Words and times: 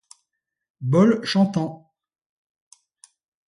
Bols 0.95 1.29
chantants. 1.33 3.15